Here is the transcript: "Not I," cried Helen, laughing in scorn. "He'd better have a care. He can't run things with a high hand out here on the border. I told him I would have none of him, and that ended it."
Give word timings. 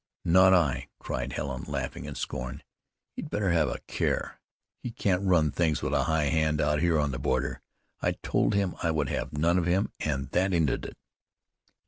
"Not 0.25 0.51
I," 0.51 0.87
cried 0.97 1.33
Helen, 1.33 1.63
laughing 1.67 2.05
in 2.05 2.15
scorn. 2.15 2.63
"He'd 3.15 3.29
better 3.29 3.51
have 3.51 3.69
a 3.69 3.81
care. 3.85 4.39
He 4.81 4.89
can't 4.89 5.21
run 5.21 5.51
things 5.51 5.83
with 5.83 5.93
a 5.93 6.05
high 6.05 6.23
hand 6.29 6.59
out 6.59 6.79
here 6.79 6.97
on 6.97 7.11
the 7.11 7.19
border. 7.19 7.61
I 8.01 8.13
told 8.13 8.55
him 8.55 8.73
I 8.81 8.89
would 8.89 9.09
have 9.09 9.31
none 9.31 9.59
of 9.59 9.67
him, 9.67 9.91
and 9.99 10.31
that 10.31 10.53
ended 10.53 10.87
it." 10.87 10.97